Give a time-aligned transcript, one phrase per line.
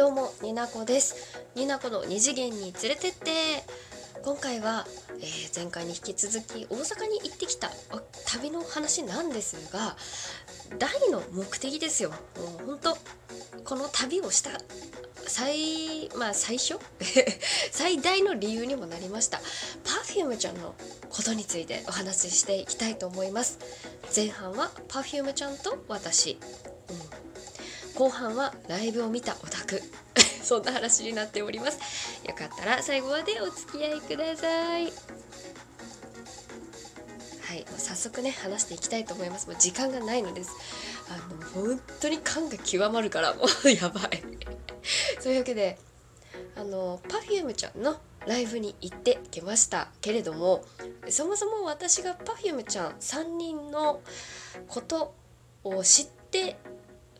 [0.00, 1.44] どうもになこです。
[1.54, 3.62] になこの二次元に連れてって。
[4.24, 4.86] 今回は、
[5.18, 7.70] えー、前回に引き続き大阪に行ってきた
[8.26, 9.96] 旅の話なんですが
[10.78, 12.08] 大の目的ですよ。
[12.10, 12.16] も
[12.64, 12.96] う本当
[13.62, 14.52] この旅をした
[15.26, 16.78] 最まあ最初？
[17.70, 19.42] 最大の理由にもなりました。
[19.84, 20.74] Perfume ちゃんの
[21.10, 23.58] ことについてお話ししていきたいと思います。
[24.16, 26.38] 前半は Perfume ちゃんと私、
[28.00, 29.82] 後半はライブを見たオタク。
[30.42, 31.78] そんな話になっております。
[32.26, 34.84] よかったら最後までお付き合いください。
[34.84, 34.90] は
[37.56, 39.48] い、早速ね話していきたいと思います。
[39.48, 40.50] もう時間がないのです。
[41.10, 44.22] あの本当に感が極まるからもう やばい。
[45.20, 45.78] そういうわけで
[46.56, 50.64] あの Perfume ちゃんのライブに行ってきましたけれども
[51.10, 54.00] そもそも私が Perfume ちゃん3人の
[54.68, 55.14] こと
[55.64, 56.56] を知って、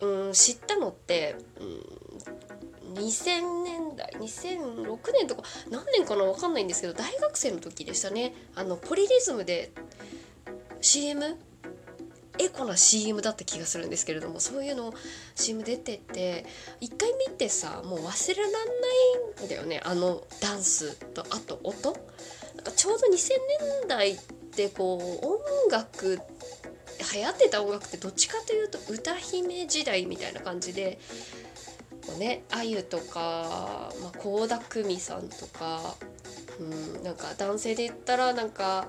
[0.00, 8.34] うん、知ったのって、うん、2000年代2006年とか何年かな分かんないんですけど大学生の時でしたね。
[8.54, 9.72] あのポリリズムで
[10.80, 11.36] CM
[12.38, 14.94] エコな CM だった気がするんですけれどもそういうの
[15.34, 16.46] CM 出てて
[16.80, 18.58] 一回見てさもう忘れらんな
[19.42, 19.80] いんだよね。
[19.84, 21.92] あのダンスとあと音？
[22.56, 23.28] なんかちょうど2000
[23.80, 24.18] 年代っ
[24.54, 25.38] てこう音
[25.70, 26.20] 楽
[27.14, 30.98] 流行ってた音楽ってどっちかというと歌姫時代みたいな感じで
[32.06, 35.96] こうねあゆとか倖、まあ、田來未さんとか、
[36.60, 36.62] う
[37.00, 38.86] ん、なんか男性で言ったらなんか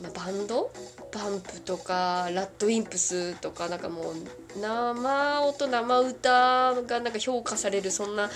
[0.00, 0.70] まあ、バンド？
[1.10, 4.14] パンプとかラッドウィンプスとかなんかもう
[4.60, 8.30] 生音生歌がなんか評価されるそんな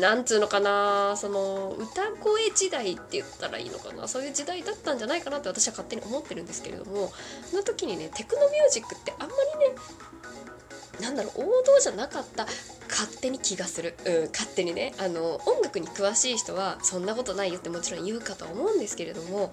[0.00, 7.12] なんつうのかなその歌声時代って言ったらいいのかなそういう時代だったんじゃないかなって私は勝手に思ってるんですけれども
[7.44, 9.76] その時にねテクノミュージックってあんまりね
[11.00, 12.46] なんだろう王道じゃなかった
[12.88, 19.52] 勝手に気がする、うん、勝手にねあの音楽に詳しい人はそんなことないよってもちろん言うかと思うんですけれども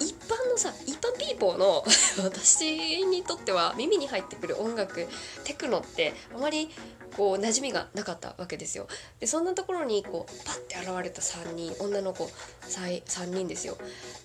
[0.00, 1.84] 一般のさ一般ピーポーの
[2.22, 5.06] 私にとっては耳に入ってくる音楽
[5.44, 6.70] テクノってあまり
[7.18, 8.86] こう馴染みがなかったわけですよ。
[9.18, 12.30] でそんなところにこうパッて現れた3人女の子
[12.62, 13.76] 3, 3人ですよ。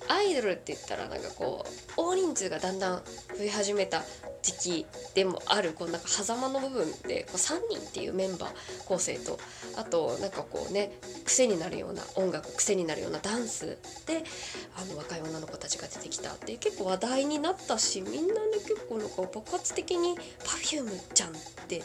[0.07, 3.03] アイドルって言ったらなんかこう大人数がだんだん増
[3.41, 4.03] え始めた
[4.43, 9.39] 時期でもあるこうなんか狭間の部分でこう3人っていうメンバー構成と
[9.77, 10.91] あとなんかこうね
[11.25, 14.23] 癖になるような音楽癖になるようなダンスで
[14.75, 16.33] あの若い女の子たちが出てきた。
[16.33, 21.31] って結構話題になったしみんなね結構なんか爆発的に Perfume ちゃんっ
[21.67, 21.81] て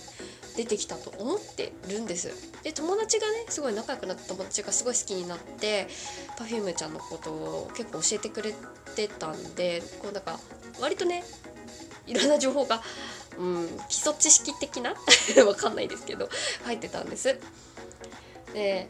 [0.58, 2.32] 出てきたと思ってるんです。
[2.64, 5.86] で友達がねすごい仲良くなった友達がすごい好きになって
[6.36, 8.52] Perfume ちゃんのことを結構教えてくれ
[8.96, 10.40] てたんでこうなんか
[10.80, 11.22] 割とね
[12.08, 12.82] いろんな情報が、
[13.38, 14.94] うん、基礎知識的な？
[15.46, 16.28] わかんないですけど
[16.64, 17.38] 入ってたんです。
[18.52, 18.88] で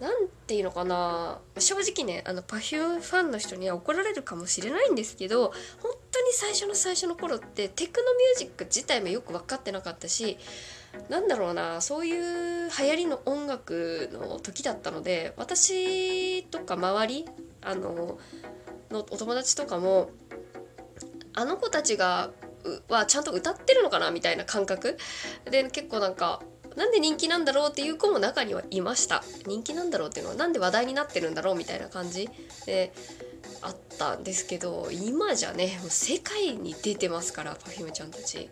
[0.00, 1.40] 何て言うのかな。
[1.58, 10.38] 正直ねあの Perfume ファンの人には怒られるかもしれないんですけど本当に最初の最初の頃ってテクノミュージック自体もよく分かってなかったし
[11.08, 17.24] なんだろうなそういう流行りの音楽の時だったので私とか周り
[17.62, 18.18] あの
[18.90, 20.10] のお友達とかも
[21.34, 22.30] あの子たちが
[22.88, 24.96] はちゃんと歌ってるのかなみたいな感覚。
[25.50, 26.42] で結構なんか
[26.76, 29.24] なんで人気なんだろうっていう子も中にはいました。
[29.46, 32.28] 人気なんだろうっていうのはなんで話題になってるんだろうみたいな感じ
[32.66, 32.92] で
[33.62, 38.48] あったんですけど今じゃねもう世界に出てますから Perfume ちゃんたち。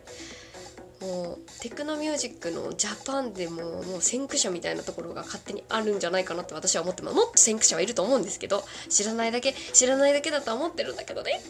[1.00, 7.16] もうテクノミュージックのジャパンでももう先駆者みたいなところが勝手にあるんじゃないかなって私は思ってます。
[7.16, 11.40] もっと先駆者はいると思うんですけど知らないだけ知らないだけだとは思ってるんだけどね、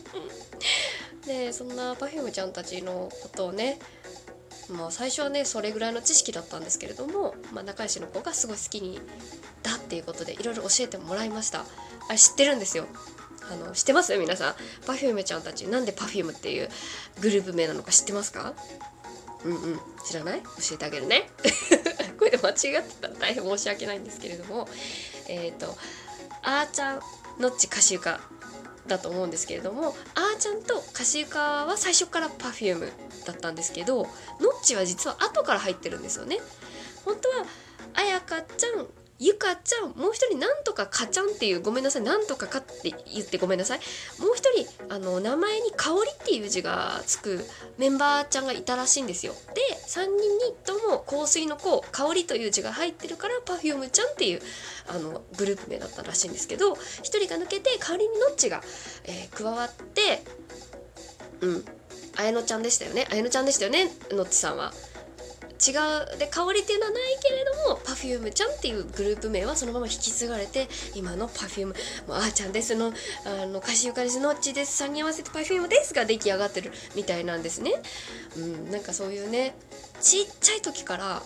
[1.27, 3.81] でそんな Perfume ちゃんたちのことをね
[4.69, 9.01] まあ最初はねそれぐらいの知識だったんですけれども、まあ、仲良しの子がすごい好きに
[9.65, 11.65] だっていうことでいろいろ教えてもらいました。
[12.09, 12.87] あれ知ってるんですよ。
[13.51, 14.17] あの知ってます？
[14.17, 14.55] 皆さん。
[14.87, 15.67] Perfume ちゃんたち。
[15.67, 16.69] なんで Perfume っていう
[17.21, 18.55] グループ名なのか知ってますか？
[19.45, 19.81] うんうん。
[20.07, 20.43] 知らない？
[20.43, 21.31] 教えてあげるね。
[22.19, 24.69] これで間違ってたら大変申し訳ないんですけれども。
[25.29, 25.77] えっ、ー、と
[26.43, 27.01] あーちゃん
[27.39, 28.21] のっちかしゆか
[28.87, 32.91] だと思うんですけれどもあーちゃんとかしゆかは最初から Perfume
[33.25, 34.07] だったんですけどのっ
[34.63, 36.39] ちは実は後から入ってるんですよね。
[37.05, 37.47] 本当は
[37.95, 38.87] あやかちゃん
[39.21, 43.81] ゆかちゃんもう一人なんとかかちゃんっていうごめんなさいなんとかかって言ってごめんなさい。
[44.19, 47.45] もう一人あの名前に香りっていう字がつく
[47.77, 49.35] メンバーちゃんがいたらしいんですよ。
[49.55, 54.41] で3人にとも香水の子香りという字が入ってるから Perfume ちゃんっていう
[54.89, 58.63] あのグループ名だったらしいんですけど1人が抜けて代わりにノッチが、
[59.05, 60.23] えー、加わって
[61.43, 61.65] うん
[62.17, 63.07] 綾乃ちゃんでしたよね。
[63.11, 64.73] 綾乃ちゃんでしたよねノッチさんは。
[65.61, 65.77] 違
[66.15, 71.77] うで香りっていうのはないけれども Perfume ちゃんっていうグループ名はそのまま引き継がれて今の Perfume もう
[72.15, 72.93] あーちゃんですの
[73.27, 77.73] あの歌詞ゆかですのっちです3に合わせて Perfume ですが出来上がってるみたいなんですね。
[78.37, 79.55] うん、なんかそういうね
[80.01, 81.23] ちっちゃい時から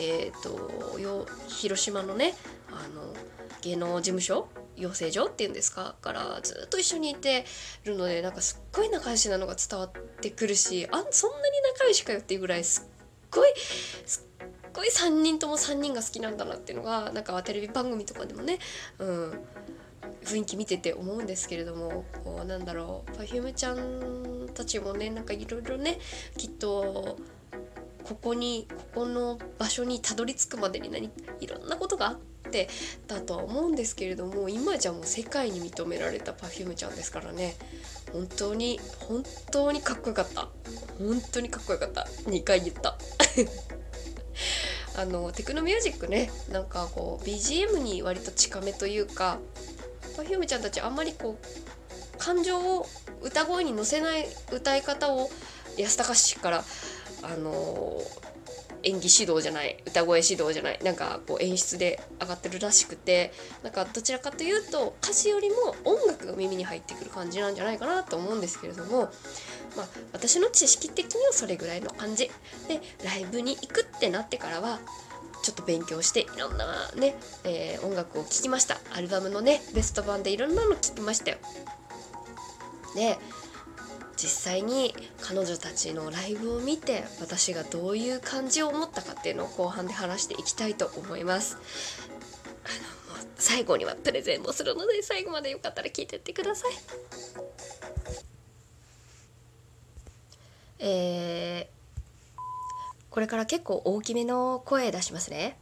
[0.00, 2.34] えっ、ー、とよ広島のね
[2.70, 3.14] あの
[3.62, 7.44] 芸能事務所養成所っていうんですかからずっと一緒にいて
[7.84, 12.97] るのでなんかすっごい仲良しなのが伝わってくるしあそんなに仲良しかよっていうぐらいすっ
[13.30, 13.48] ごい
[14.06, 18.58] すっごい3人とも3人が好きなんだなっていうのがなんかテレビ番組とかでもね、
[18.98, 19.40] うん、
[20.24, 25.98] 雰囲気見てて思うんですけれどもこうなんだろう Perfume ちゃんたちもねなんかいろいろね
[26.36, 27.18] きっと
[28.04, 31.10] ここにここの場所にたどり着くまでに何
[31.40, 32.18] いろんなことがあっ
[32.50, 32.68] て
[33.06, 37.54] だとは思うんですけれども今じゃもう世界に認められた Perfume ちゃんですからね
[38.12, 39.22] 本当に本
[39.52, 40.48] 当にかっこよかった。
[40.98, 42.02] 本当にかっこよかった。
[42.26, 42.98] 2回言った。
[45.00, 46.30] あのテクノミュージックね。
[46.48, 49.38] なんかこう BGM に割と近めというか
[50.16, 52.86] Perfume ちゃんたちあんまりこう感情を
[53.22, 55.30] 歌声に乗せない歌い方を
[55.76, 56.64] 安高氏から
[57.22, 58.00] あの
[58.88, 63.32] 演技指導じゃない歌声指導じゃないなんかこう演出で上がってるらしくて
[63.62, 69.10] なんかどちらかというと歌詞よりも音楽が耳に入ってくる感じなんじゃないかなと思うんですけれども、
[69.76, 72.30] まあ、私の知識的にはそれぐらいの感じ。
[72.68, 74.80] でライブに行くってなってからは
[75.42, 77.14] ちょっと勉強していろんなね、
[77.44, 78.78] えー、音楽を聴きました。
[78.92, 81.38] アルバムのねベスト版でいろんなの聴きましたよ。
[82.94, 83.18] で
[84.20, 84.92] 実際に
[85.22, 91.56] 彼女たちのライブを見て私がどういう感じを思ったかっていうのを後半で話していきたいと思います。
[92.64, 96.72] あのもう最後にはプレゼンもするので最後までよかったら聞いてってください。
[100.80, 102.40] えー、
[103.10, 105.56] これから結構大きめの声出しますね。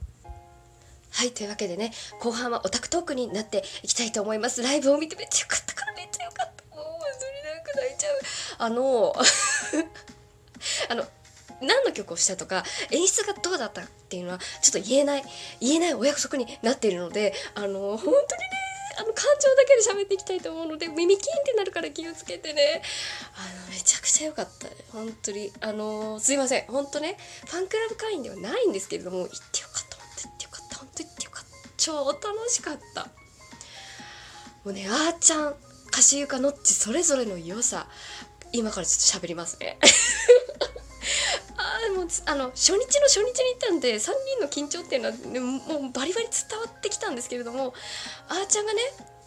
[1.11, 4.63] はいというわけでね後半はオタクトークになっていきたいと思います。
[4.63, 5.96] ライブを見てめっちゃよかったから。
[8.59, 9.15] あの
[10.89, 11.07] あの
[11.61, 15.25] 何の曲をしたとか演出がどうだったっていうのはちょっと言えない
[15.61, 18.67] 言えないお約束になっているのであの本当にね
[18.99, 22.83] あの感情だけで喋っていきたいと思うので耳キーンってなるから気をつけてね。
[23.35, 25.53] あのめちゃくちゃ良かった本当に。
[25.61, 26.65] あのすいません。
[26.67, 29.97] 本当ねファンクラブ会員ではないんですけれども行ってよかった。
[29.99, 30.77] 本当行ってよかった。
[30.79, 31.51] 本当行ってよかった。
[31.77, 33.03] 超楽しかった。
[33.05, 33.11] も
[34.65, 35.55] うねあーちゃん
[35.89, 37.89] 歌詞ゆかのっちそれぞれの良さ。
[38.57, 39.79] 今からちょっと喋りますね。
[41.57, 47.75] あでもあの初日の初日に行ったんで3人の緊張っていうのは、ね、もうバリバリ伝わってきたんですけれども
[48.29, 48.81] あーちゃんがね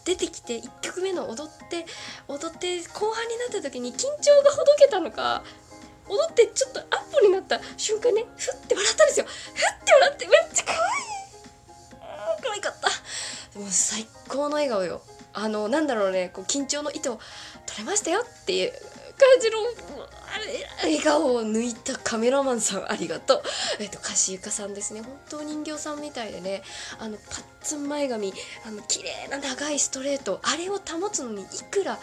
[0.04, 1.86] 出てきて1曲目の踊って
[2.28, 5.42] 踊って後半になった時に緊張がほどけたのか
[6.08, 6.86] 踊ってちょっとアッ
[7.16, 9.26] プになった瞬間ねふって笑ったんですよ。
[9.26, 10.80] ふって笑ってめっちゃ可愛い。
[12.42, 13.58] 可愛かった。
[13.58, 15.02] も最高の笑顔よ。
[15.32, 17.20] あのなんだろうねこう緊張の糸
[17.66, 18.72] 取れましたよっていう
[19.20, 19.58] 感じの
[20.82, 23.42] 笑顔を抜いたカメラマンさんありがとう。
[23.78, 25.02] えっと、かしゆかさんですね。
[25.02, 26.62] 本当人形さんみたいでね、
[26.98, 28.32] あの、パッツン前髪、
[28.66, 31.98] あの、綺麗な長いストレート、あれを保つのにいくら、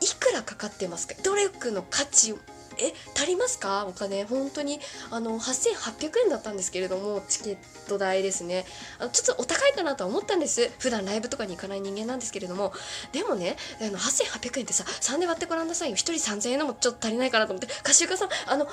[0.00, 1.14] いくらかかってますか？
[1.22, 2.34] 努力の価値
[2.78, 3.86] え足りますか？
[3.86, 4.24] お金。
[4.24, 4.80] 本当に
[5.10, 8.64] あの8800円だったんですけれどもチケット代ですね。
[8.98, 10.70] あちょっとお高いかなとは思ったんです。
[10.78, 12.72] 普段ライブとかに行かない人間なんですけれども。
[13.12, 15.96] でもねあの8800円ってさ3で割ってごらんなさいよ。
[15.96, 17.68] 1人3000円のもちょっと足りないかなと思って。
[17.80, 18.66] 歌手家さんあの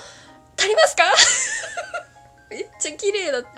[0.58, 1.04] 足りますか？
[2.54, 3.50] めっちゃ綺麗だった。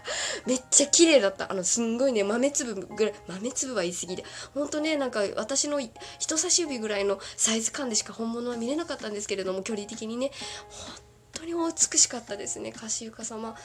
[0.46, 1.52] めっちゃ綺麗だった。
[1.52, 4.24] あのすんごいね豆粒ぐらい豆粒は言い過ぎで
[4.54, 5.80] ほんとねなんか私の
[6.20, 10.32] 人差し指ぐらいのサイズ感でしか本物は見れなかったんですけれども距離的にね。
[10.70, 11.15] 本当
[11.46, 13.56] にお美しかったですね歌手床様。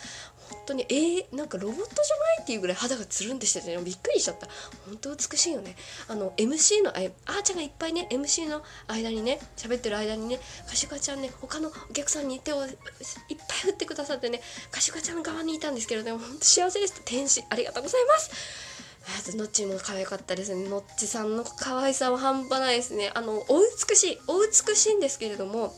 [0.51, 4.49] 本当にえー、なんかロボットじゃないっていうぐらい肌がつるんでしてて、ね、びっくりしちゃった。
[4.87, 5.77] 本当美しいよね。
[6.09, 6.95] あの MC のあ
[7.27, 18.81] あーちゃんがいっぱいね MC の間にね喋ってる間にねかしかちゃんね他のお客さんに手をいっぱい振ってくださってねかしかちゃん側にいたんですけれども本当幸せです天使ありがとうございます。
[19.03, 20.69] あとのっちも可愛かったですね。
[20.69, 23.11] のっちさんの可愛さは半端ないですね。
[23.15, 25.75] あのお美しいお美しいんですけれども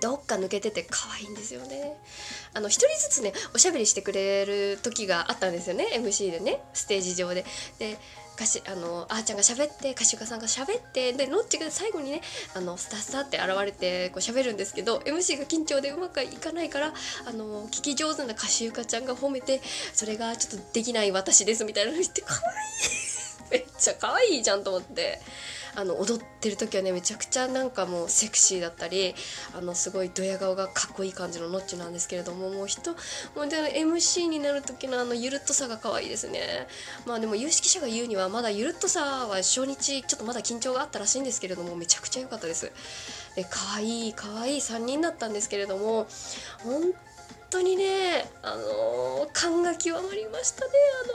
[0.00, 1.96] どっか抜けてて可愛いんですよね。
[2.54, 5.86] あの一人ずつねおしゃべりしてくれる時があったんですよね。
[5.94, 6.60] MC でね。
[6.72, 7.44] ステージ上で。
[7.78, 7.98] で
[8.36, 12.22] 歌詞あのあーちゃんが喋って歌手家さんが喋ってでノッチが最後にね
[12.54, 16.94] あのスタスタって現れてこう喋るんですけど MC が緊張でうまくいかないから
[17.26, 19.60] あの聞き上手な歌手ゆかちゃんが褒めて
[19.92, 22.48] それがちょっとできない私ですみたいなの言って可愛い！
[23.52, 25.20] めっちゃ可愛いじゃんと思って。
[25.74, 29.14] あの踊ってる時はねめちゃくちゃなんかもうセクシーだったり
[29.56, 32.92] あのすごいドヤ顔がかっこいい感じのノッチなんですけれどももう人
[33.36, 36.40] もうで MC になる時のあのゆるっとさが可愛いですね。
[37.06, 42.72] まあでも有識者が言うにはまだゆるっとさは初日ちょっとまだ緊張があったらしいんですけれどもめちゃくちゃ良かったです。
[43.36, 46.06] で可愛い可愛い3人だったんですけれども
[46.64, 46.92] 本
[47.50, 50.70] 当にねあの、感が極まりましたね。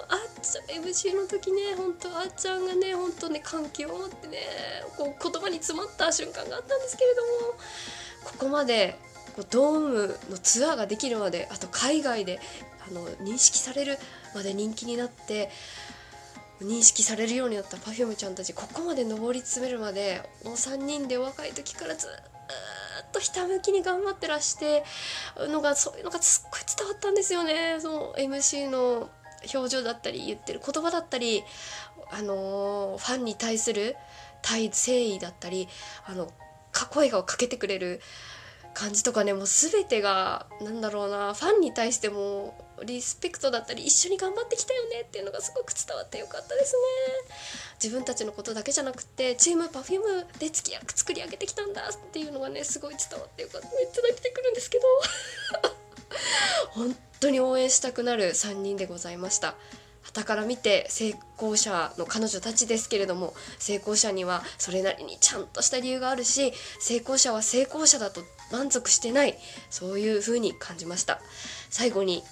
[0.10, 4.38] あのあっちゃん MC の時ね本当あっちゃんがね本当ね感極まってね
[4.98, 7.30] こう言葉に詰まった瞬間があったんですけれども
[8.26, 8.98] ここまで
[9.36, 12.40] こうドームのツアーができるまであと海外で
[12.90, 13.98] あの認識される
[14.34, 15.50] まで人気になって
[16.62, 22.35] 認識されるようになった Perfume ちゃんたちここまで上り詰めるまでもう3人で若い時からずっ
[23.16, 24.84] とひたむきに頑張ってらして
[25.38, 27.80] のがそういうのがすっごい伝わったんですよね。
[27.80, 29.10] その MC の
[29.54, 31.44] 表情だったり言ってる言葉だったり
[32.12, 33.96] あのー、ファンに対する
[34.42, 35.68] 対誠意だったり
[36.06, 36.30] あの
[36.92, 38.02] 声がかけてくれる
[38.74, 47.36] 感じとかねもう全てが何だろうなファンに対してもリスペクトだったり一緒に頑張ってきたよねっていうのがすごく伝わってよかったですね。
[47.82, 53.68] 自分たちのことだけじゃなくてチーム Perfume で付き作り上げてきたんだっていうのがねすごい伝わってよかった。
[53.68, 54.84] めっちゃ泣けてくるんですけど。
[56.72, 59.56] 本当に応援したくなる3人でございました。
[60.16, 69.36] 傍から見て成功者の彼女たちですけれども成功者にはそれなりにちゃんとした理由があるし成功者は成功者だと満足してない
[69.70, 71.20] そういう風に感じました。
[71.70, 72.24] 最後に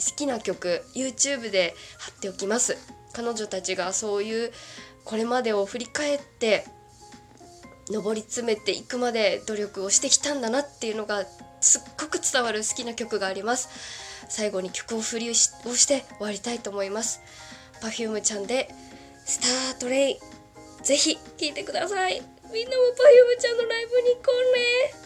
[0.00, 2.76] 好きな曲 YouTube で貼っておきます。
[3.12, 4.52] 彼女たちがそういう
[5.04, 6.64] これまでを振り返って
[7.88, 11.24] 上り詰めていくまで努力をしてきたんだなっていうのが
[11.60, 13.68] すっごく伝わる好きな曲があります。
[14.28, 17.20] 最後に曲を振りをして終わりたいと思います。
[17.82, 18.72] Perfume ちゃんで
[19.26, 20.18] 「スタートレイン」
[20.84, 22.22] ぜひ聴いてください。
[22.52, 24.99] みんなも Perfume ちゃんのライブに行こうね。